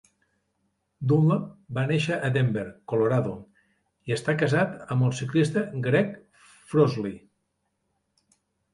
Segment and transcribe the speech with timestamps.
[1.11, 1.43] Dunlap
[1.79, 2.65] va néixer a Denver,
[2.95, 3.35] Colorado,
[4.11, 6.21] i està casat amb el ciclista Greg
[6.75, 7.17] Frozley.